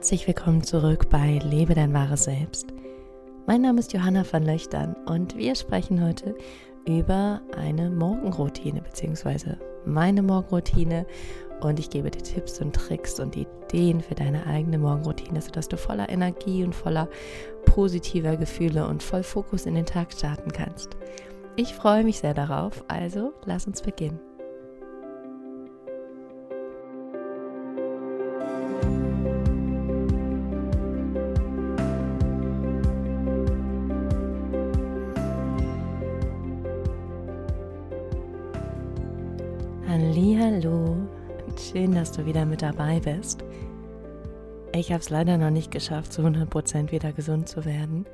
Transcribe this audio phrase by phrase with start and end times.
[0.00, 2.68] Herzlich willkommen zurück bei Lebe dein wahres Selbst.
[3.46, 6.34] Mein Name ist Johanna van Löchtern und wir sprechen heute
[6.86, 9.56] über eine Morgenroutine bzw.
[9.84, 11.04] meine Morgenroutine
[11.60, 15.76] und ich gebe dir Tipps und Tricks und Ideen für deine eigene Morgenroutine, sodass du
[15.76, 17.06] voller Energie und voller
[17.66, 20.96] positiver Gefühle und voll Fokus in den Tag starten kannst.
[21.56, 24.29] Ich freue mich sehr darauf, also lass uns beginnen.
[40.02, 40.96] Hallo,
[41.58, 43.44] schön, dass du wieder mit dabei bist.
[44.74, 48.06] Ich habe es leider noch nicht geschafft, zu 100% wieder gesund zu werden.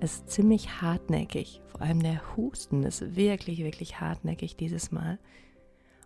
[0.00, 5.20] Es ist ziemlich hartnäckig, vor allem der Husten ist wirklich, wirklich hartnäckig dieses Mal.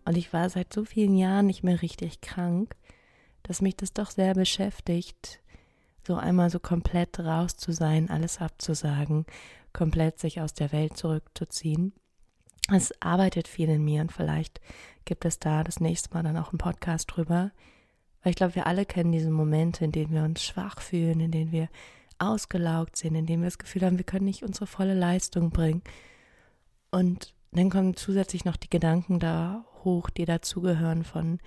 [0.04, 2.76] Und ich war seit so vielen Jahren nicht mehr richtig krank,
[3.44, 5.40] dass mich das doch sehr beschäftigt,
[6.06, 9.24] so einmal so komplett raus zu sein, alles abzusagen,
[9.72, 11.94] komplett sich aus der Welt zurückzuziehen
[12.76, 14.60] es arbeitet viel in mir und vielleicht
[15.04, 17.50] gibt es da das nächste Mal dann auch einen Podcast drüber.
[18.22, 21.30] Weil ich glaube, wir alle kennen diese Momente, in denen wir uns schwach fühlen, in
[21.30, 21.68] denen wir
[22.18, 25.82] ausgelaugt sind, in denen wir das Gefühl haben, wir können nicht unsere volle Leistung bringen.
[26.90, 31.38] Und dann kommen zusätzlich noch die Gedanken da hoch, die dazugehören von,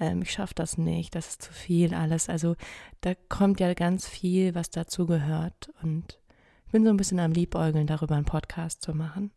[0.00, 2.28] ähm, ich schaffe das nicht, das ist zu viel alles.
[2.28, 2.56] Also
[3.00, 5.72] da kommt ja ganz viel, was dazugehört.
[5.82, 6.18] Und
[6.66, 9.32] ich bin so ein bisschen am Liebäugeln, darüber einen Podcast zu machen.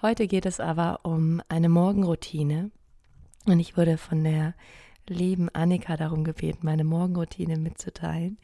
[0.00, 2.70] Heute geht es aber um eine Morgenroutine
[3.46, 4.54] und ich wurde von der
[5.08, 8.38] lieben Annika darum gebeten, meine Morgenroutine mitzuteilen.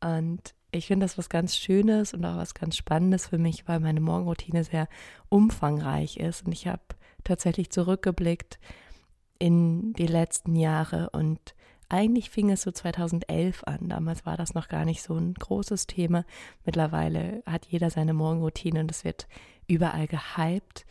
[0.00, 3.80] Und ich finde das was ganz Schönes und auch was ganz Spannendes für mich, weil
[3.80, 4.88] meine Morgenroutine sehr
[5.28, 6.82] umfangreich ist und ich habe
[7.22, 8.58] tatsächlich zurückgeblickt
[9.38, 11.54] in die letzten Jahre und
[11.88, 13.88] eigentlich fing es so 2011 an.
[13.88, 16.24] Damals war das noch gar nicht so ein großes Thema.
[16.64, 19.28] Mittlerweile hat jeder seine Morgenroutine und es wird
[19.66, 20.86] überall gehypt.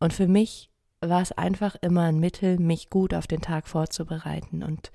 [0.00, 4.62] Und für mich war es einfach immer ein Mittel, mich gut auf den Tag vorzubereiten
[4.62, 4.92] und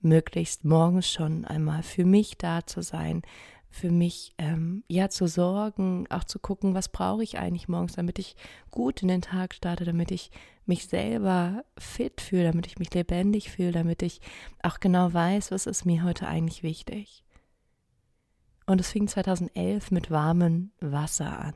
[0.00, 3.22] möglichst morgens schon einmal für mich da zu sein,
[3.70, 8.18] für mich ähm, ja zu sorgen, auch zu gucken, was brauche ich eigentlich morgens, damit
[8.18, 8.36] ich
[8.70, 10.30] gut in den Tag starte, damit ich
[10.66, 14.20] mich selber fit fühle, damit ich mich lebendig fühle, damit ich
[14.62, 17.24] auch genau weiß, was ist mir heute eigentlich wichtig.
[18.66, 21.54] Und es fing 2011 mit warmem Wasser an.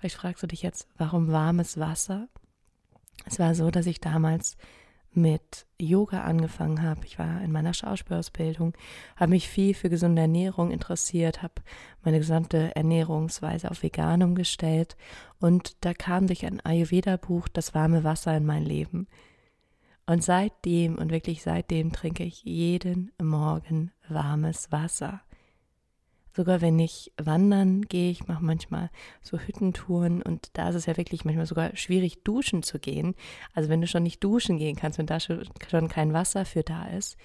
[0.00, 2.28] Vielleicht fragst du dich jetzt, warum warmes Wasser?
[3.26, 4.56] Es war so, dass ich damals
[5.12, 7.04] mit Yoga angefangen habe.
[7.04, 8.72] Ich war in meiner Schauspielausbildung,
[9.16, 11.54] habe mich viel für gesunde Ernährung interessiert, habe
[12.02, 14.96] meine gesamte Ernährungsweise auf vegan umgestellt
[15.38, 19.06] und da kam durch ein Ayurveda-Buch das warme Wasser in mein Leben.
[20.06, 25.20] Und seitdem und wirklich seitdem trinke ich jeden Morgen warmes Wasser.
[26.36, 30.96] Sogar wenn ich wandern gehe, ich mache manchmal so Hüttentouren und da ist es ja
[30.96, 33.14] wirklich manchmal sogar schwierig, duschen zu gehen.
[33.52, 36.86] Also wenn du schon nicht duschen gehen kannst, wenn da schon kein Wasser für da
[36.86, 37.16] ist,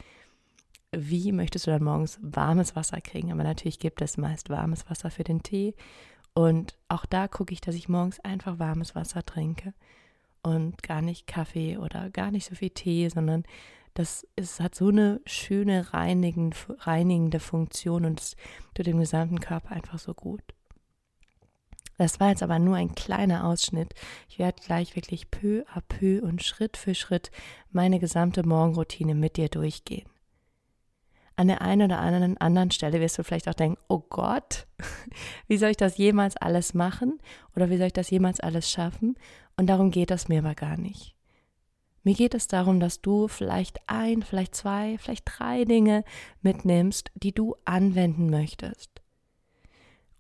[0.92, 3.32] wie möchtest du dann morgens warmes Wasser kriegen?
[3.32, 5.76] Aber natürlich gibt es meist warmes Wasser für den Tee.
[6.34, 9.74] Und auch da gucke ich, dass ich morgens einfach warmes Wasser trinke
[10.42, 13.44] und gar nicht Kaffee oder gar nicht so viel Tee, sondern
[13.96, 18.36] das ist, hat so eine schöne reinigende, reinigende Funktion und es
[18.74, 20.44] tut dem gesamten Körper einfach so gut.
[21.98, 23.94] Das war jetzt aber nur ein kleiner Ausschnitt.
[24.28, 27.32] Ich werde gleich wirklich peu à peu und Schritt für Schritt
[27.72, 30.08] meine gesamte Morgenroutine mit dir durchgehen.
[31.38, 34.68] An der einen oder anderen, anderen Stelle wirst du vielleicht auch denken, oh Gott,
[35.48, 37.22] wie soll ich das jemals alles machen?
[37.56, 39.16] Oder wie soll ich das jemals alles schaffen?
[39.56, 41.15] Und darum geht es mir aber gar nicht.
[42.06, 46.04] Mir geht es darum, dass du vielleicht ein, vielleicht zwei, vielleicht drei Dinge
[46.44, 48.92] mitnimmst, die du anwenden möchtest.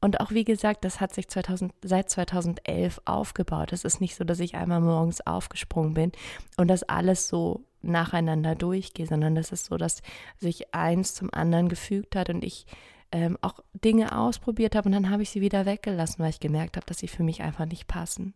[0.01, 3.71] Und auch wie gesagt, das hat sich 2000, seit 2011 aufgebaut.
[3.71, 6.11] Es ist nicht so, dass ich einmal morgens aufgesprungen bin
[6.57, 10.01] und das alles so nacheinander durchgehe, sondern das ist so, dass
[10.38, 12.65] sich eins zum anderen gefügt hat und ich
[13.11, 16.77] ähm, auch Dinge ausprobiert habe und dann habe ich sie wieder weggelassen, weil ich gemerkt
[16.77, 18.33] habe, dass sie für mich einfach nicht passen.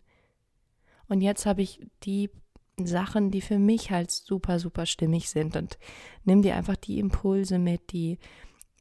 [1.08, 2.30] Und jetzt habe ich die
[2.88, 5.56] Sachen, die für mich halt super, super stimmig sind.
[5.56, 5.78] Und
[6.24, 8.18] nimm dir einfach die Impulse mit, die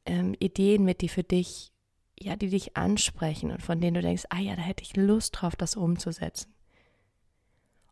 [0.05, 1.71] ähm, Ideen mit, die für dich,
[2.19, 5.39] ja, die dich ansprechen und von denen du denkst, ah ja, da hätte ich Lust
[5.39, 6.53] drauf, das umzusetzen.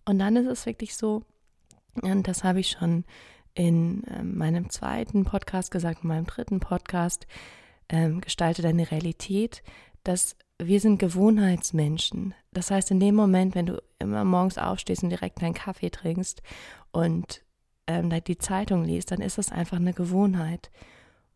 [0.06, 1.24] Und dann ist es wirklich so,
[2.02, 3.06] und das habe ich schon
[3.54, 7.28] in äh, meinem zweiten Podcast gesagt, in meinem dritten Podcast,
[7.90, 9.64] ähm, Gestalte deine Realität,
[10.04, 12.34] dass wir sind Gewohnheitsmenschen.
[12.52, 16.42] Das heißt, in dem Moment, wenn du immer morgens aufstehst und direkt deinen Kaffee trinkst
[16.92, 17.44] und
[17.88, 20.72] ähm, die Zeitung liest, dann ist das einfach eine Gewohnheit.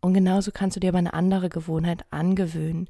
[0.01, 2.89] Und genauso kannst du dir aber eine andere Gewohnheit angewöhnen.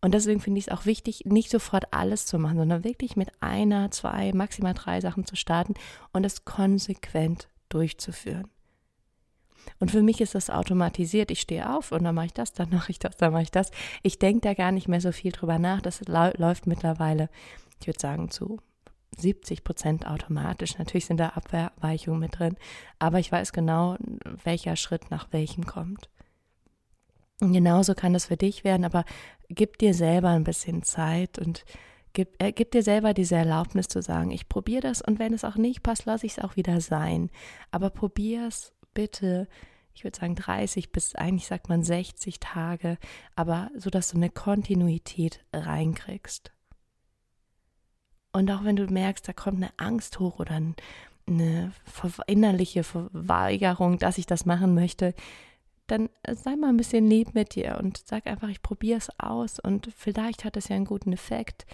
[0.00, 3.30] Und deswegen finde ich es auch wichtig, nicht sofort alles zu machen, sondern wirklich mit
[3.40, 5.74] einer, zwei, maximal drei Sachen zu starten
[6.12, 8.48] und es konsequent durchzuführen.
[9.78, 11.30] Und für mich ist das automatisiert.
[11.30, 13.50] Ich stehe auf und dann mache ich das, dann mache ich das, dann mache ich
[13.50, 13.70] das.
[14.02, 15.80] Ich denke da gar nicht mehr so viel drüber nach.
[15.80, 17.28] Das läuft mittlerweile,
[17.80, 18.58] ich würde sagen, zu
[19.18, 20.78] 70 Prozent automatisch.
[20.78, 22.56] Natürlich sind da Abweichungen mit drin,
[22.98, 23.96] aber ich weiß genau,
[24.44, 26.08] welcher Schritt nach welchem kommt.
[27.40, 29.04] Und genauso kann das für dich werden, aber
[29.48, 31.64] gib dir selber ein bisschen Zeit und
[32.12, 35.44] gib, äh, gib dir selber diese Erlaubnis zu sagen, ich probiere das und wenn es
[35.44, 37.30] auch nicht passt, lasse ich es auch wieder sein.
[37.70, 39.48] Aber probier es bitte,
[39.94, 42.98] ich würde sagen 30 bis eigentlich sagt man 60 Tage,
[43.36, 46.52] aber so dass du eine Kontinuität reinkriegst.
[48.32, 50.58] Und auch wenn du merkst, da kommt eine Angst hoch oder
[51.26, 51.72] eine
[52.26, 55.14] innerliche Verweigerung, dass ich das machen möchte,
[55.86, 59.10] dann äh, sei mal ein bisschen lieb mit dir und sag einfach, ich probiere es
[59.20, 61.66] aus und vielleicht hat es ja einen guten Effekt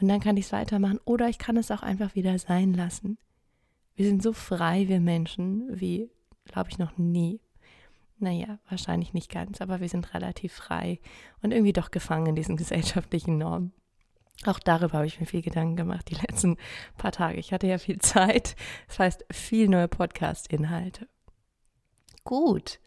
[0.00, 3.18] und dann kann ich es weitermachen oder ich kann es auch einfach wieder sein lassen.
[3.94, 6.10] Wir sind so frei, wir Menschen, wie,
[6.46, 7.40] glaube ich, noch nie.
[8.18, 11.00] Naja, wahrscheinlich nicht ganz, aber wir sind relativ frei
[11.42, 13.72] und irgendwie doch gefangen in diesen gesellschaftlichen Normen.
[14.44, 16.56] Auch darüber habe ich mir viel Gedanken gemacht die letzten
[16.98, 17.38] paar Tage.
[17.38, 18.54] Ich hatte ja viel Zeit,
[18.86, 21.08] das heißt viel neue Podcast-Inhalte.
[22.24, 22.80] Gut,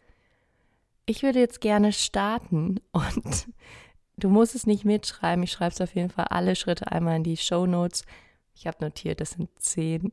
[1.06, 3.48] ich würde jetzt gerne starten und
[4.16, 5.42] du musst es nicht mitschreiben.
[5.42, 8.04] Ich schreibe es auf jeden Fall alle Schritte einmal in die Show Notes.
[8.54, 10.12] Ich habe notiert, das sind zehn.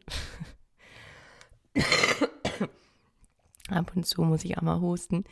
[3.69, 5.23] Ab und zu muss ich auch mal husten.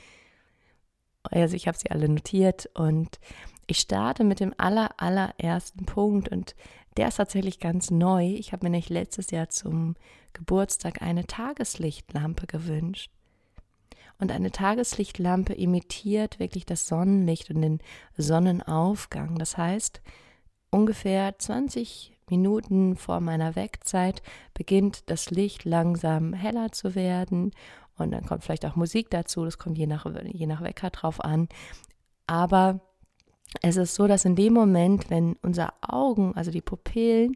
[1.23, 3.19] Also ich habe sie alle notiert und
[3.67, 6.55] ich starte mit dem aller, allerersten Punkt und
[6.97, 8.25] der ist tatsächlich ganz neu.
[8.25, 9.95] Ich habe mir nämlich letztes Jahr zum
[10.33, 13.11] Geburtstag eine Tageslichtlampe gewünscht.
[14.17, 17.79] Und eine Tageslichtlampe imitiert wirklich das Sonnenlicht und den
[18.15, 19.37] Sonnenaufgang.
[19.37, 20.01] Das heißt,
[20.69, 24.23] ungefähr 20 Minuten vor meiner Wegzeit
[24.53, 27.51] beginnt das Licht langsam heller zu werden.
[27.97, 29.45] Und dann kommt vielleicht auch Musik dazu.
[29.45, 31.47] Das kommt je nach, je nach Wecker drauf an.
[32.27, 32.81] Aber
[33.61, 37.35] es ist so, dass in dem Moment, wenn unsere Augen, also die Pupillen,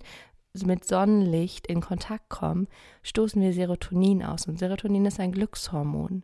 [0.65, 2.67] mit Sonnenlicht in Kontakt kommen,
[3.03, 4.47] stoßen wir Serotonin aus.
[4.47, 6.23] Und Serotonin ist ein Glückshormon.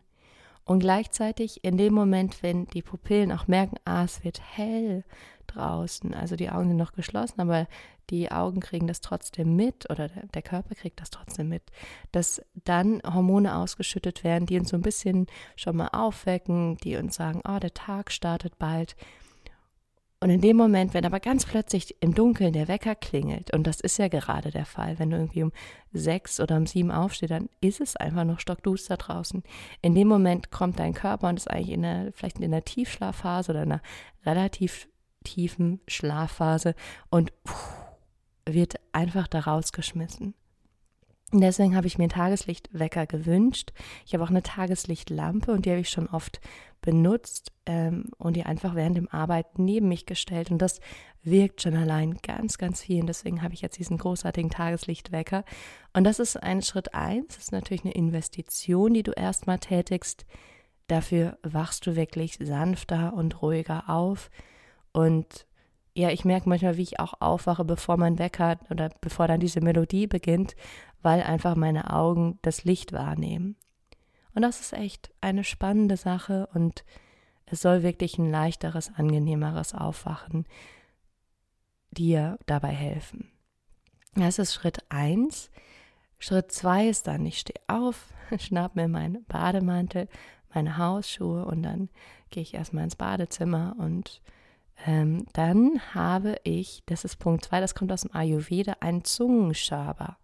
[0.65, 5.03] Und gleichzeitig in dem Moment, wenn die Pupillen auch merken, ah, es wird hell
[5.47, 7.67] draußen, also die Augen sind noch geschlossen, aber
[8.09, 11.63] die Augen kriegen das trotzdem mit oder der, der Körper kriegt das trotzdem mit,
[12.11, 17.15] dass dann Hormone ausgeschüttet werden, die uns so ein bisschen schon mal aufwecken, die uns
[17.15, 18.95] sagen, oh, der Tag startet bald.
[20.21, 23.79] Und in dem Moment, wenn aber ganz plötzlich im Dunkeln der Wecker klingelt, und das
[23.79, 25.51] ist ja gerade der Fall, wenn du irgendwie um
[25.91, 29.43] sechs oder um sieben aufstehst, dann ist es einfach noch stockduster draußen.
[29.81, 33.51] In dem Moment kommt dein Körper und ist eigentlich in einer, vielleicht in einer Tiefschlafphase
[33.51, 33.81] oder einer
[34.25, 34.87] relativ
[35.25, 36.75] tiefen Schlafphase
[37.09, 37.33] und
[38.45, 40.33] wird einfach da rausgeschmissen.
[41.33, 43.73] Deswegen habe ich mir einen Tageslichtwecker gewünscht.
[44.05, 46.39] Ich habe auch eine Tageslichtlampe und die habe ich schon oft
[46.81, 50.51] benutzt ähm, und die einfach während dem Arbeiten neben mich gestellt.
[50.51, 50.79] Und das
[51.23, 53.01] wirkt schon allein ganz, ganz viel.
[53.01, 55.43] Und deswegen habe ich jetzt diesen großartigen Tageslichtwecker.
[55.93, 57.35] Und das ist ein Schritt eins.
[57.35, 60.25] Das ist natürlich eine Investition, die du erstmal tätigst.
[60.87, 64.29] Dafür wachst du wirklich sanfter und ruhiger auf.
[64.95, 65.45] Und
[65.93, 69.59] ja, ich merke manchmal, wie ich auch aufwache, bevor mein Wecker oder bevor dann diese
[69.59, 70.55] Melodie beginnt,
[71.01, 73.57] weil einfach meine Augen das Licht wahrnehmen.
[74.33, 76.85] Und das ist echt eine spannende Sache und
[77.45, 80.45] es soll wirklich ein leichteres, angenehmeres Aufwachen
[81.91, 83.29] dir dabei helfen.
[84.13, 85.51] Das ist Schritt 1.
[86.19, 90.07] Schritt 2 ist dann, ich stehe auf, schnapp mir meinen Bademantel,
[90.53, 91.89] meine Hausschuhe und dann
[92.29, 94.21] gehe ich erstmal ins Badezimmer und
[94.85, 100.17] ähm, dann habe ich, das ist Punkt 2, das kommt aus dem Ayurveda, einen Zungenschaber.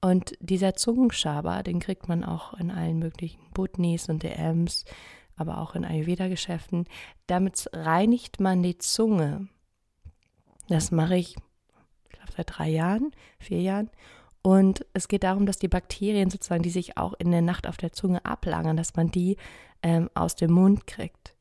[0.00, 4.84] Und dieser Zungenschaber, den kriegt man auch in allen möglichen Butnis und DMs,
[5.36, 6.86] aber auch in Ayurveda-Geschäften.
[7.26, 9.48] Damit reinigt man die Zunge.
[10.68, 11.36] Das mache ich,
[12.04, 13.90] ich glaube, seit drei Jahren, vier Jahren.
[14.42, 17.76] Und es geht darum, dass die Bakterien sozusagen, die sich auch in der Nacht auf
[17.76, 19.36] der Zunge ablagern, dass man die
[19.84, 21.36] ähm, aus dem Mund kriegt.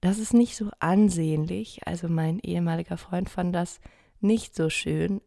[0.00, 1.80] Das ist nicht so ansehnlich.
[1.86, 3.80] Also mein ehemaliger Freund fand das
[4.20, 5.20] nicht so schön,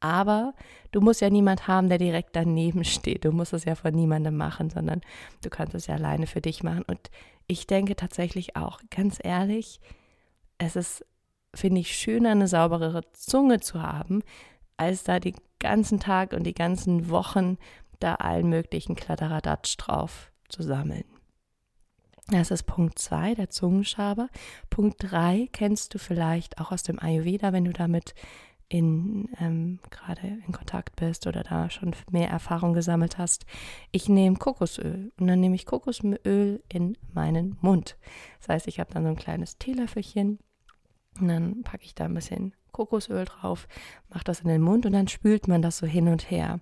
[0.00, 0.54] aber
[0.92, 3.24] du musst ja niemand haben, der direkt daneben steht.
[3.24, 5.00] Du musst es ja von niemandem machen, sondern
[5.42, 6.84] du kannst es ja alleine für dich machen.
[6.86, 7.10] Und
[7.46, 9.80] ich denke tatsächlich auch, ganz ehrlich,
[10.58, 11.04] es ist,
[11.54, 14.22] finde ich, schöner, eine sauberere Zunge zu haben,
[14.76, 17.58] als da den ganzen Tag und die ganzen Wochen
[17.98, 21.04] da allen möglichen Kladderadatsch drauf zu sammeln.
[22.30, 24.28] Das ist Punkt 2, der Zungenschaber.
[24.68, 28.14] Punkt 3 kennst du vielleicht auch aus dem Ayurveda, wenn du damit
[28.68, 33.46] in ähm, gerade in Kontakt bist oder da schon mehr Erfahrung gesammelt hast.
[33.92, 37.96] Ich nehme Kokosöl und dann nehme ich Kokosöl in meinen Mund.
[38.40, 40.38] Das heißt, ich habe dann so ein kleines Teelöffelchen
[41.18, 43.68] und dann packe ich da ein bisschen Kokosöl drauf,
[44.10, 46.60] mache das in den Mund und dann spült man das so hin und her.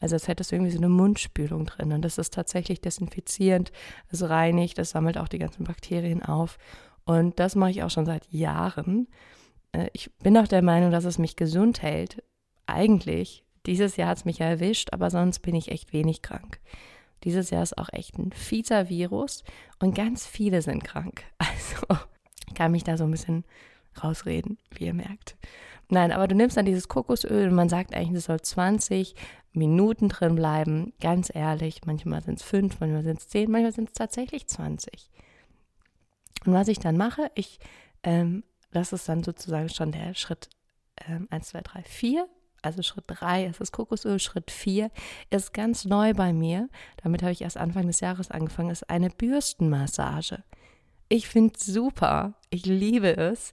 [0.00, 1.92] Also als hättest du irgendwie so eine Mundspülung drin.
[1.92, 3.72] Und das ist tatsächlich desinfizierend,
[4.10, 6.58] es reinigt, es sammelt auch die ganzen Bakterien auf.
[7.04, 9.08] Und das mache ich auch schon seit Jahren.
[9.72, 12.22] Äh, ich bin auch der Meinung, dass es mich gesund hält.
[12.66, 16.60] Eigentlich, dieses Jahr hat es mich erwischt, aber sonst bin ich echt wenig krank.
[17.24, 19.42] Dieses Jahr ist auch echt ein fieser Virus
[19.80, 21.24] und ganz viele sind krank.
[21.38, 22.04] Also
[22.46, 23.44] ich kann mich da so ein bisschen
[24.02, 25.36] rausreden, wie ihr merkt.
[25.90, 29.14] Nein, aber du nimmst dann dieses Kokosöl und man sagt eigentlich, es soll 20
[29.52, 30.92] Minuten drin bleiben.
[31.00, 35.10] Ganz ehrlich, manchmal sind es fünf, manchmal sind es zehn, manchmal sind es tatsächlich 20.
[36.44, 37.58] Und was ich dann mache, ich,
[38.02, 40.50] ähm, das ist dann sozusagen schon der Schritt
[41.06, 42.28] ähm, 1, 2, 3, 4.
[42.60, 44.90] Also Schritt 3 ist das Kokosöl, Schritt 4
[45.30, 46.68] ist ganz neu bei mir.
[47.02, 50.42] Damit habe ich erst Anfang des Jahres angefangen, ist eine Bürstenmassage.
[51.08, 52.34] Ich finde es super.
[52.50, 53.52] Ich liebe es.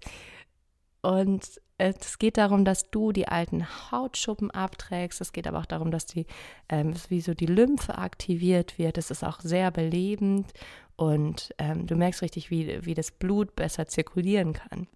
[1.02, 5.20] Und es geht darum, dass du die alten Hautschuppen abträgst.
[5.20, 6.26] Es geht aber auch darum, dass die,
[6.70, 8.98] ähm, wie so die Lymphe aktiviert wird.
[8.98, 10.54] Es ist auch sehr belebend
[10.96, 14.88] und ähm, du merkst richtig, wie, wie das Blut besser zirkulieren kann.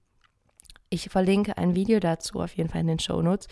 [0.89, 3.48] Ich verlinke ein Video dazu auf jeden Fall in den Show Notes.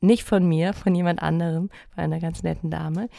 [0.00, 3.10] Nicht von mir, von jemand anderem, von einer ganz netten Dame.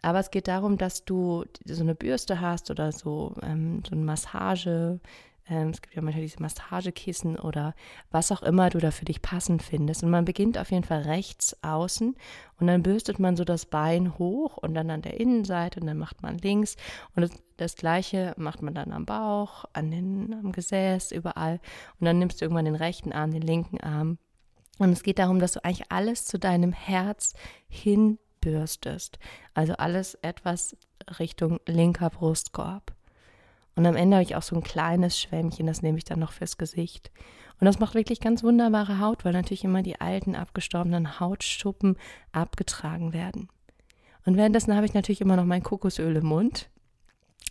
[0.00, 4.04] Aber es geht darum, dass du so eine Bürste hast oder so, ähm, so eine
[4.04, 5.00] Massage,
[5.48, 7.74] ähm, es gibt ja manchmal diese Massagekissen oder
[8.10, 10.02] was auch immer du da für dich passend findest.
[10.02, 12.14] Und man beginnt auf jeden Fall rechts außen
[12.60, 15.98] und dann bürstet man so das Bein hoch und dann an der Innenseite und dann
[15.98, 16.76] macht man links.
[17.14, 21.60] Und das, das gleiche macht man dann am Bauch, an den, am Gesäß, überall.
[21.98, 24.18] Und dann nimmst du irgendwann den rechten Arm, den linken Arm.
[24.78, 27.34] Und es geht darum, dass du eigentlich alles zu deinem Herz
[27.68, 29.18] hinbürstest.
[29.54, 30.76] Also alles etwas
[31.18, 32.97] Richtung linker Brustkorb.
[33.78, 36.32] Und am Ende habe ich auch so ein kleines Schwämmchen, das nehme ich dann noch
[36.32, 37.12] fürs Gesicht.
[37.60, 41.96] Und das macht wirklich ganz wunderbare Haut, weil natürlich immer die alten, abgestorbenen Hautschuppen
[42.32, 43.48] abgetragen werden.
[44.26, 46.70] Und währenddessen habe ich natürlich immer noch mein Kokosöl im Mund.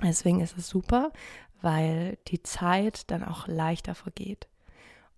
[0.03, 1.13] Deswegen ist es super,
[1.61, 4.49] weil die Zeit dann auch leichter vergeht.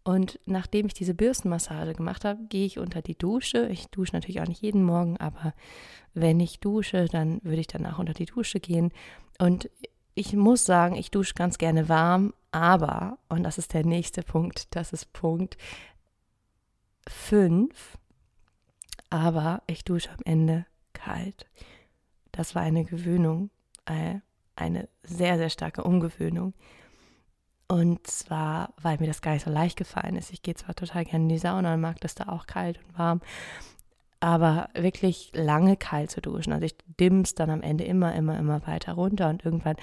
[0.03, 3.67] Und nachdem ich diese Bürstenmassage gemacht habe, gehe ich unter die Dusche.
[3.69, 5.55] Ich dusche natürlich auch nicht jeden Morgen, aber
[6.13, 8.91] wenn ich dusche, dann würde ich dann auch unter die Dusche gehen.
[9.39, 9.71] Und
[10.19, 14.75] ich muss sagen, ich dusche ganz gerne warm, aber, und das ist der nächste Punkt,
[14.75, 15.55] das ist Punkt
[17.07, 17.97] 5,
[19.09, 21.47] aber ich dusche am Ende kalt.
[22.33, 23.49] Das war eine Gewöhnung,
[23.85, 24.15] äh,
[24.57, 26.53] eine sehr, sehr starke Umgewöhnung.
[27.69, 30.33] Und zwar, weil mir das gar nicht so leicht gefallen ist.
[30.33, 32.97] Ich gehe zwar total gerne in die Sauna und mag das da auch kalt und
[32.97, 33.21] warm,
[34.19, 36.51] aber wirklich lange kalt zu duschen.
[36.51, 39.77] Also ich dimm's dann am Ende immer, immer, immer weiter runter und irgendwann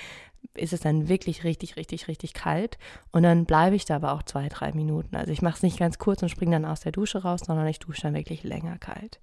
[0.54, 2.78] ist es dann wirklich richtig, richtig, richtig kalt
[3.12, 5.16] und dann bleibe ich da aber auch zwei, drei Minuten.
[5.16, 7.66] Also ich mache es nicht ganz kurz und springe dann aus der Dusche raus, sondern
[7.66, 9.20] ich dusche dann wirklich länger kalt.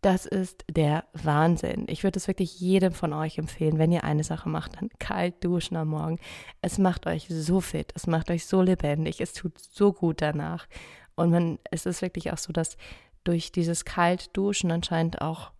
[0.00, 1.86] Das ist der Wahnsinn.
[1.88, 5.42] Ich würde es wirklich jedem von euch empfehlen, wenn ihr eine Sache macht, dann kalt
[5.42, 6.18] duschen am Morgen.
[6.60, 10.66] Es macht euch so fit, es macht euch so lebendig, es tut so gut danach.
[11.14, 12.76] Und man, es ist wirklich auch so, dass
[13.24, 15.50] durch dieses Kaltduschen anscheinend auch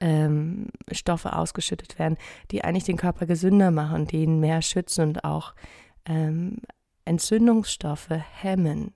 [0.00, 2.16] ähm, Stoffe ausgeschüttet werden,
[2.50, 5.54] die eigentlich den Körper gesünder machen, die ihn mehr schützen und auch
[6.06, 6.58] ähm,
[7.04, 8.94] Entzündungsstoffe hemmen.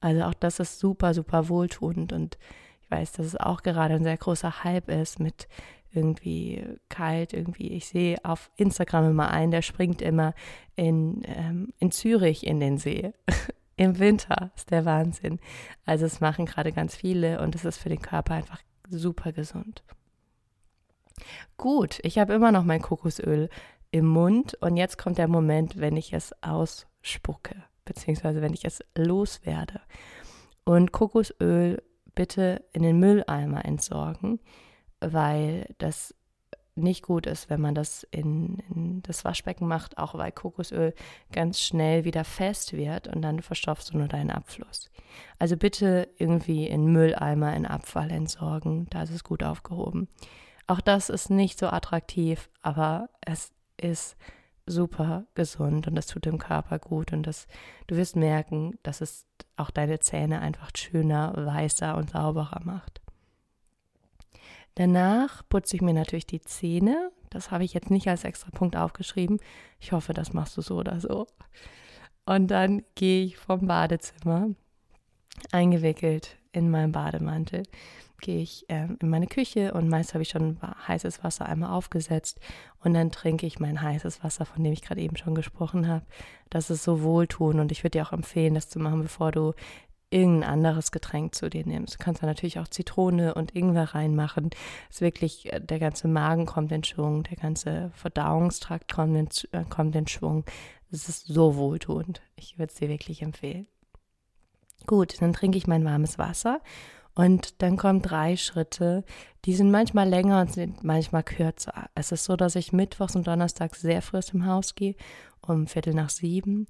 [0.00, 2.38] Also auch das ist super, super wohltuend und
[2.82, 5.48] ich weiß, dass es auch gerade ein sehr großer Hype ist mit
[5.92, 7.68] irgendwie kalt, irgendwie.
[7.72, 10.34] Ich sehe auf Instagram immer einen, der springt immer
[10.74, 13.12] in, ähm, in Zürich in den See.
[13.76, 15.38] Im Winter ist der Wahnsinn.
[15.84, 19.82] Also es machen gerade ganz viele und es ist für den Körper einfach super gesund.
[21.56, 23.48] Gut, ich habe immer noch mein Kokosöl
[23.90, 28.80] im Mund und jetzt kommt der Moment, wenn ich es ausspucke, beziehungsweise wenn ich es
[28.96, 29.80] loswerde.
[30.64, 31.82] Und Kokosöl
[32.14, 34.40] bitte in den Mülleimer entsorgen,
[35.00, 36.14] weil das
[36.74, 40.94] nicht gut ist, wenn man das in, in, das Waschbecken macht, auch weil Kokosöl
[41.30, 44.90] ganz schnell wieder fest wird und dann verstopfst du nur deinen Abfluss.
[45.38, 50.08] Also bitte irgendwie in Mülleimer in Abfall entsorgen, da ist es gut aufgehoben.
[50.66, 54.16] Auch das ist nicht so attraktiv, aber es ist
[54.64, 57.46] super gesund und das tut dem Körper gut und das,
[57.88, 59.26] du wirst merken, dass es
[59.56, 63.01] auch deine Zähne einfach schöner, weißer und sauberer macht.
[64.74, 67.10] Danach putze ich mir natürlich die Zähne.
[67.30, 69.38] Das habe ich jetzt nicht als extra Punkt aufgeschrieben.
[69.80, 71.26] Ich hoffe, das machst du so oder so.
[72.24, 74.50] Und dann gehe ich vom Badezimmer,
[75.50, 77.64] eingewickelt in meinen Bademantel,
[78.20, 82.38] gehe ich äh, in meine Küche und meist habe ich schon heißes Wasser einmal aufgesetzt
[82.78, 86.06] und dann trinke ich mein heißes Wasser, von dem ich gerade eben schon gesprochen habe.
[86.48, 89.54] Das ist so wohltun und ich würde dir auch empfehlen, das zu machen, bevor du
[90.12, 91.94] irgendein anderes Getränk zu dir nimmst.
[91.94, 94.50] Du kannst da natürlich auch Zitrone und Ingwer reinmachen.
[94.90, 99.64] Es wirklich, äh, der ganze Magen kommt in Schwung, der ganze Verdauungstrakt kommt in, äh,
[99.64, 100.44] kommt in Schwung.
[100.90, 102.20] Es ist so wohltuend.
[102.36, 103.66] Ich würde es dir wirklich empfehlen.
[104.86, 106.60] Gut, dann trinke ich mein warmes Wasser
[107.14, 109.04] und dann kommen drei Schritte,
[109.44, 111.88] die sind manchmal länger und sind manchmal kürzer.
[111.94, 114.96] Es ist so, dass ich mittwochs und donnerstags sehr früh aus dem Haus gehe,
[115.40, 116.66] um Viertel nach sieben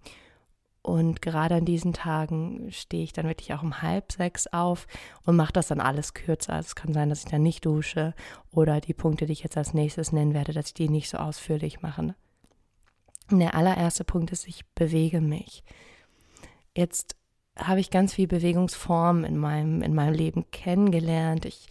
[0.83, 4.89] und gerade an diesen Tagen stehe ich dann wirklich auch um halb sechs auf
[5.25, 6.55] und mache das dann alles kürzer.
[6.55, 8.15] Also es kann sein, dass ich dann nicht dusche
[8.51, 11.19] oder die Punkte, die ich jetzt als nächstes nennen werde, dass ich die nicht so
[11.19, 12.15] ausführlich mache.
[13.31, 15.63] Und der allererste Punkt ist, ich bewege mich.
[16.77, 17.15] Jetzt
[17.57, 21.45] habe ich ganz viel Bewegungsformen in meinem, in meinem Leben kennengelernt.
[21.45, 21.69] Ich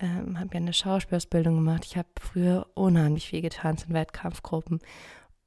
[0.00, 1.84] ähm, habe ja eine Schauspielausbildung gemacht.
[1.84, 4.80] Ich habe früher unheimlich viel getanzt in Wettkampfgruppen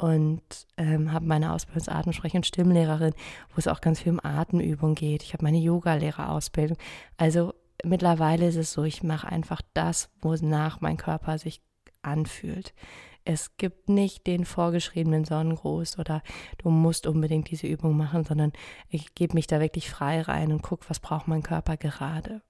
[0.02, 0.42] und
[0.78, 3.14] ähm, habe meine Ausbildung als Atemsprecher- und Stimmlehrerin,
[3.50, 5.22] wo es auch ganz viel um Atemübung geht.
[5.22, 6.78] Ich habe meine Yoga-Lehrerausbildung.
[7.18, 7.54] Also
[7.84, 11.62] mittlerweile ist es so, ich mache einfach das, wonach mein Körper sich
[12.02, 12.74] anfühlt.
[13.26, 16.24] Es gibt nicht den vorgeschriebenen Sonnengruß oder
[16.58, 18.54] du musst unbedingt diese Übung machen, sondern
[18.90, 22.42] ich gebe mich da wirklich frei rein und gucke, was braucht mein Körper gerade.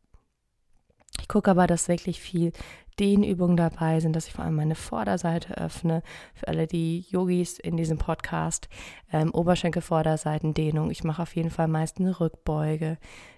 [1.32, 2.52] Ich gucke aber, dass wirklich viel
[3.00, 6.04] Dehnübungen dabei sind, dass ich vor allem meine Vorderseite öffne.
[6.34, 8.68] Für alle die Yogis in diesem Podcast,
[9.14, 10.92] ähm, Oberschenkelvorderseitendehnung.
[10.92, 12.98] Ich mache auf jeden Fall meist eine Rückbeuge.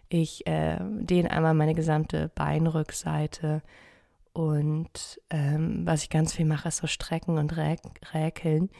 [0.10, 3.62] Ich äh, dehne einmal meine gesamte Beinrückseite.
[4.34, 8.72] Und ähm, was ich ganz viel mache, ist so Strecken und Räkeln.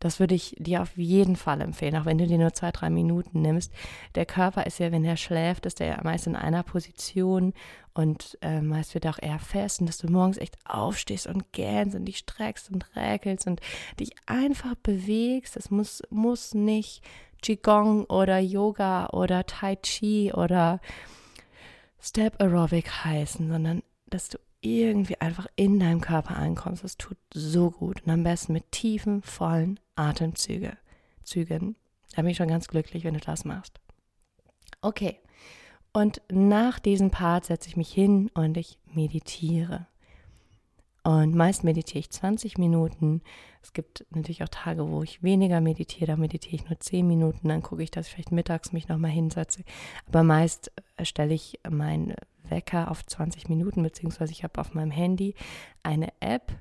[0.00, 2.90] Das würde ich dir auf jeden Fall empfehlen, auch wenn du dir nur zwei, drei
[2.90, 3.72] Minuten nimmst.
[4.14, 7.52] Der Körper ist ja, wenn er schläft, ist er ja meist in einer Position
[7.94, 11.52] und äh, meist wird er auch eher fest und dass du morgens echt aufstehst und
[11.52, 13.60] gähnst und dich streckst und räkelst und
[13.98, 15.56] dich einfach bewegst.
[15.56, 17.02] Das muss, muss nicht
[17.42, 20.80] Qigong oder Yoga oder Tai Chi oder
[22.00, 26.84] Step Aerobic heißen, sondern dass du irgendwie einfach in deinem Körper ankommst.
[26.84, 28.02] Das tut so gut.
[28.04, 30.76] Und am besten mit tiefen, vollen Atemzügen.
[31.22, 31.76] Zügen.
[32.14, 33.80] Da bin ich schon ganz glücklich, wenn du das machst.
[34.80, 35.18] Okay.
[35.92, 39.86] Und nach diesem Part setze ich mich hin und ich meditiere.
[41.02, 43.22] Und meist meditiere ich 20 Minuten.
[43.62, 47.48] Es gibt natürlich auch Tage, wo ich weniger meditiere, da meditiere ich nur 10 Minuten,
[47.48, 49.64] dann gucke ich, dass ich vielleicht mittags mich nochmal hinsetze.
[50.06, 50.70] Aber meist
[51.02, 52.14] stelle ich meinen
[52.50, 55.34] Wecker auf 20 Minuten, beziehungsweise ich habe auf meinem Handy
[55.82, 56.52] eine App,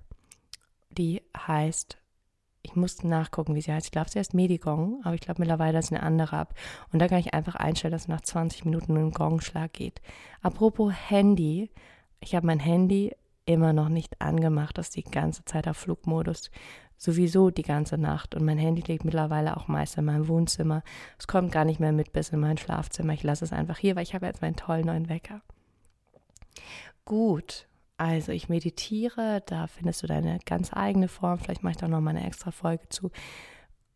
[0.89, 1.97] die heißt,
[2.63, 3.88] ich musste nachgucken, wie sie heißt.
[3.88, 6.54] Ich glaube, sie heißt Medigong, aber ich glaube mittlerweile ist eine andere App.
[6.91, 10.02] Und da kann ich einfach einstellen, dass nach 20 Minuten ein Gongschlag geht.
[10.41, 11.71] Apropos Handy,
[12.19, 13.13] ich habe mein Handy
[13.45, 16.52] immer noch nicht angemacht, das ist die ganze Zeit auf Flugmodus.
[16.97, 18.36] Sowieso die ganze Nacht.
[18.36, 20.84] Und mein Handy liegt mittlerweile auch meist in meinem Wohnzimmer.
[21.17, 23.13] Es kommt gar nicht mehr mit bis in mein Schlafzimmer.
[23.13, 25.41] Ich lasse es einfach hier, weil ich habe jetzt meinen tollen neuen Wecker.
[27.06, 27.67] Gut,
[27.98, 31.39] also ich meditiere, da findest du deine ganz eigene Form.
[31.39, 33.12] Vielleicht mache ich da noch mal eine extra Folge zu.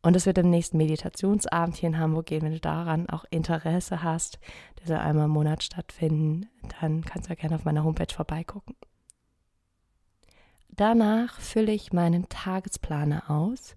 [0.02, 2.42] Und es wird im nächsten Meditationsabend hier in Hamburg gehen.
[2.42, 4.40] Wenn du daran auch Interesse hast,
[4.80, 8.76] der soll einmal im Monat stattfinden, dann kannst du ja gerne auf meiner Homepage vorbeigucken.
[10.70, 13.76] Danach fülle ich meinen Tagesplaner aus.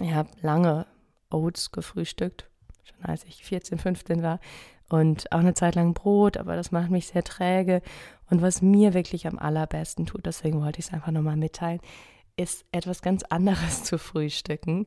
[0.00, 0.86] ich habe lange
[1.30, 2.48] Oats gefrühstückt,
[2.84, 4.40] schon als ich 14, 15 war
[4.88, 7.82] und auch eine Zeit lang Brot, aber das macht mich sehr träge.
[8.30, 11.80] Und was mir wirklich am allerbesten tut, deswegen wollte ich es einfach nochmal mitteilen,
[12.36, 14.86] ist etwas ganz anderes zu frühstücken.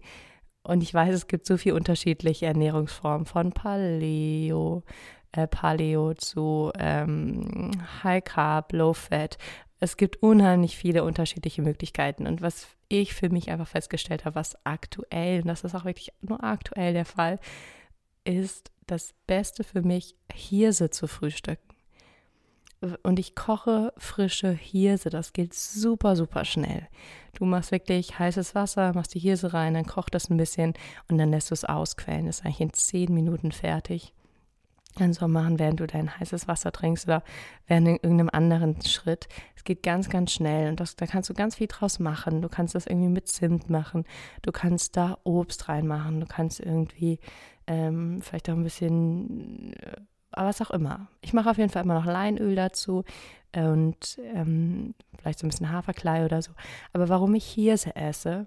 [0.63, 4.83] Und ich weiß, es gibt so viele unterschiedliche Ernährungsformen von Paleo,
[5.31, 7.71] äh, Paleo zu ähm,
[8.03, 9.37] High Carb, Low Fat.
[9.79, 12.25] Es gibt unheimlich viele unterschiedliche Möglichkeiten.
[12.25, 16.11] Und was ich für mich einfach festgestellt habe, was aktuell, und das ist auch wirklich
[16.21, 17.39] nur aktuell der Fall,
[18.23, 21.67] ist das Beste für mich, Hirse zu frühstücken
[23.03, 25.09] und ich koche frische Hirse.
[25.09, 26.87] Das geht super, super schnell.
[27.33, 30.73] Du machst wirklich heißes Wasser, machst die Hirse rein, dann kocht das ein bisschen
[31.09, 32.27] und dann lässt du es ausquellen.
[32.27, 34.13] Das ist eigentlich in zehn Minuten fertig.
[34.97, 37.23] Du auch machen, während du dein heißes Wasser trinkst oder
[37.67, 39.27] während in irgendeinem anderen Schritt.
[39.55, 42.41] Es geht ganz, ganz schnell und das, da kannst du ganz viel draus machen.
[42.41, 44.05] Du kannst das irgendwie mit Zimt machen.
[44.41, 46.19] Du kannst da Obst reinmachen.
[46.19, 47.19] Du kannst irgendwie
[47.67, 49.97] ähm, vielleicht auch ein bisschen äh,
[50.31, 51.07] was auch immer.
[51.21, 53.03] Ich mache auf jeden Fall immer noch Leinöl dazu
[53.55, 56.51] und ähm, vielleicht so ein bisschen Haferklei oder so.
[56.93, 58.45] Aber warum ich Hirse esse,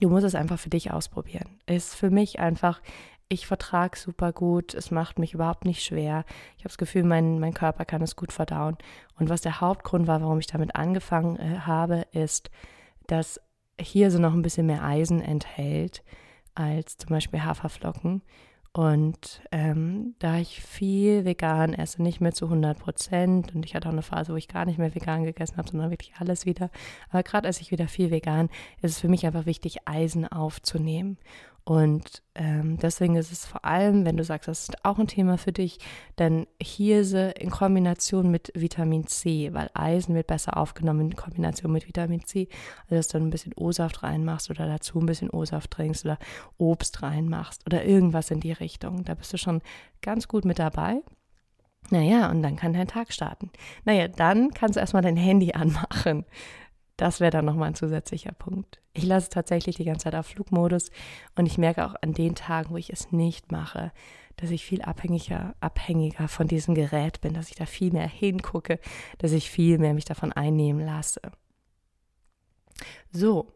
[0.00, 1.60] du musst es einfach für dich ausprobieren.
[1.66, 2.80] Ist für mich einfach,
[3.32, 6.24] ich vertrage super gut, es macht mich überhaupt nicht schwer.
[6.56, 8.76] Ich habe das Gefühl, mein, mein Körper kann es gut verdauen.
[9.18, 12.50] Und was der Hauptgrund war, warum ich damit angefangen äh, habe, ist,
[13.06, 13.40] dass
[13.80, 16.02] Hirse noch ein bisschen mehr Eisen enthält
[16.56, 18.22] als zum Beispiel Haferflocken.
[18.72, 23.88] Und ähm, da ich viel vegan esse, nicht mehr zu 100 Prozent, und ich hatte
[23.88, 26.70] auch eine Phase, wo ich gar nicht mehr vegan gegessen habe, sondern wirklich alles wieder.
[27.10, 28.48] Aber gerade esse ich wieder viel vegan,
[28.80, 31.18] ist es für mich einfach wichtig, Eisen aufzunehmen.
[31.70, 35.38] Und ähm, deswegen ist es vor allem, wenn du sagst, das ist auch ein Thema
[35.38, 35.78] für dich,
[36.16, 41.86] dann Hirse in Kombination mit Vitamin C, weil Eisen wird besser aufgenommen in Kombination mit
[41.86, 42.48] Vitamin C.
[42.86, 46.18] Also dass du ein bisschen O-Saft reinmachst oder dazu ein bisschen O-Saft trinkst oder
[46.58, 49.04] Obst reinmachst oder irgendwas in die Richtung.
[49.04, 49.62] Da bist du schon
[50.02, 51.02] ganz gut mit dabei.
[51.90, 53.48] Naja, und dann kann dein Tag starten.
[53.84, 56.24] Naja, dann kannst du erstmal dein Handy anmachen.
[56.96, 58.80] Das wäre dann nochmal ein zusätzlicher Punkt.
[58.92, 60.90] Ich lasse tatsächlich die ganze Zeit auf Flugmodus
[61.36, 63.92] und ich merke auch an den Tagen, wo ich es nicht mache,
[64.36, 68.80] dass ich viel abhängiger, abhängiger von diesem Gerät bin, dass ich da viel mehr hingucke,
[69.18, 71.20] dass ich viel mehr mich davon einnehmen lasse.
[73.12, 73.52] So,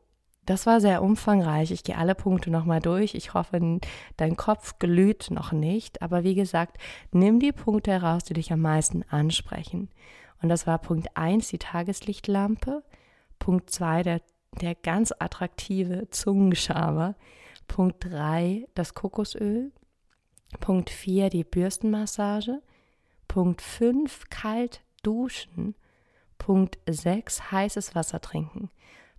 [0.46, 1.70] das war sehr umfangreich.
[1.70, 3.14] Ich gehe alle Punkte nochmal durch.
[3.14, 3.80] Ich hoffe,
[4.16, 6.02] dein Kopf glüht noch nicht.
[6.02, 6.76] Aber wie gesagt,
[7.12, 9.88] nimm die Punkte heraus, die dich am meisten ansprechen.
[10.42, 12.82] Und das war Punkt 1, die Tageslichtlampe.
[13.38, 14.20] Punkt 2, der,
[14.60, 17.14] der ganz attraktive Zungenschaber.
[17.68, 19.72] Punkt 3, das Kokosöl.
[20.60, 22.62] Punkt 4, die Bürstenmassage.
[23.28, 25.74] Punkt 5, kalt duschen.
[26.38, 28.70] Punkt 6, heißes Wasser trinken.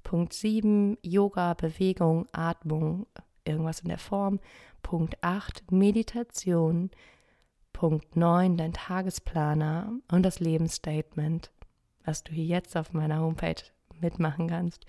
[0.04, 3.08] Punkt 7, Yoga, Bewegung, Atmung,
[3.44, 4.40] irgendwas in der Form.
[4.84, 6.92] Punkt 8, Meditation.
[7.74, 11.52] Punkt 9, dein Tagesplaner und das Lebensstatement,
[12.06, 13.64] was du hier jetzt auf meiner Homepage
[14.00, 14.86] mitmachen kannst.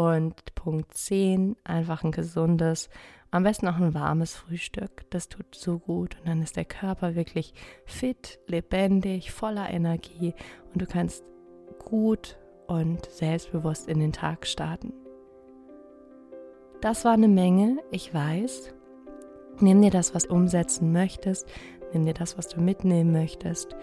[0.00, 2.88] Und Punkt 10, einfach ein gesundes,
[3.30, 5.04] am besten auch ein warmes Frühstück.
[5.10, 6.16] Das tut so gut.
[6.20, 7.52] Und dann ist der Körper wirklich
[7.84, 10.32] fit, lebendig, voller Energie
[10.72, 11.22] und du kannst
[11.84, 14.94] gut und selbstbewusst in den Tag starten.
[16.80, 18.72] Das war eine Menge, ich weiß.
[19.58, 21.46] Nimm dir das, was du umsetzen möchtest.
[21.92, 23.76] Nimm dir das, was du mitnehmen möchtest.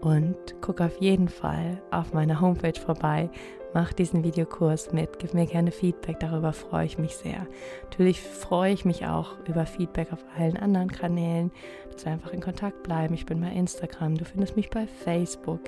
[0.00, 3.30] Und guck auf jeden Fall auf meiner Homepage vorbei
[3.76, 7.46] mach diesen Videokurs mit, gib mir gerne Feedback, darüber freue ich mich sehr.
[7.82, 11.50] Natürlich freue ich mich auch über Feedback auf allen anderen Kanälen,
[11.92, 13.12] dass wir einfach in Kontakt bleiben.
[13.12, 15.60] Ich bin bei Instagram, du findest mich bei Facebook.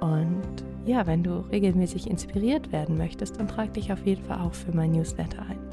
[0.00, 4.54] Und ja, wenn du regelmäßig inspiriert werden möchtest, dann trag dich auf jeden Fall auch
[4.54, 5.69] für mein Newsletter ein.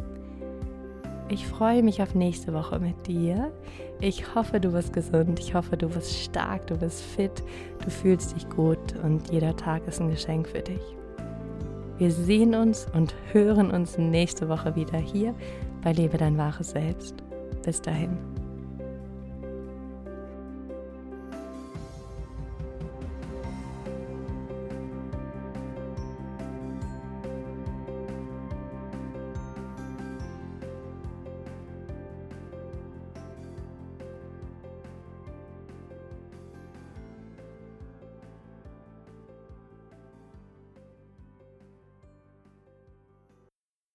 [1.29, 3.51] Ich freue mich auf nächste Woche mit dir.
[3.99, 5.39] Ich hoffe, du bist gesund.
[5.39, 7.43] Ich hoffe, du bist stark, du bist fit,
[7.83, 10.81] du fühlst dich gut und jeder Tag ist ein Geschenk für dich.
[11.97, 15.35] Wir sehen uns und hören uns nächste Woche wieder hier
[15.83, 17.15] bei Lebe dein wahres Selbst.
[17.63, 18.36] Bis dahin.